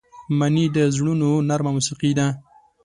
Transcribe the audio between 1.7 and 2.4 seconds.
موسيقي ده